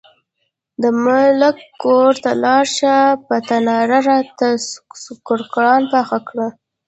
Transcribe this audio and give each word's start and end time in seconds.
د 0.81 0.83
ملک 1.03 1.57
کور 1.83 2.11
ته 2.23 2.31
لاړه 2.43 2.69
شه، 2.75 2.97
په 3.27 3.35
تناره 3.49 3.99
راته 4.09 4.47
سوکړکان 5.03 5.81
پاخه 5.93 6.19
کړه. 6.29 6.47